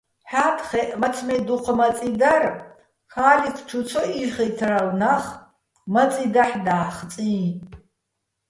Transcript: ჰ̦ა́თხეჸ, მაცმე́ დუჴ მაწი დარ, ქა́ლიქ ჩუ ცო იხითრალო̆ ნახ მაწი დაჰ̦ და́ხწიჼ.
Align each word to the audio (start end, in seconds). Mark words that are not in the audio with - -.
ჰ̦ა́თხეჸ, 0.31 0.89
მაცმე́ 1.01 1.39
დუჴ 1.45 1.65
მაწი 1.79 2.11
დარ, 2.21 2.43
ქა́ლიქ 3.13 3.57
ჩუ 3.67 3.79
ცო 3.89 4.01
იხითრალო̆ 4.21 4.97
ნახ 5.01 5.25
მაწი 5.93 6.25
დაჰ̦ 6.35 6.55
და́ხწიჼ. 6.65 7.33